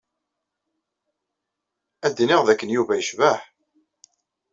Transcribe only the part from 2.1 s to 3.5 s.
iniɣ d akken Yuba yecbeḥ.